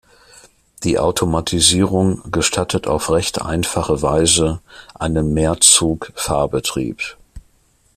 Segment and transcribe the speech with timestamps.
[0.83, 4.59] Die Automatisierung gestattet auf recht einfache Weise
[4.95, 7.17] einen Mehrzug-Fahrbetrieb.